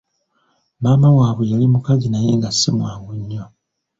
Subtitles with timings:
[0.81, 3.43] Maama waabwe yali mukazi naye nga si mwangu nnyo.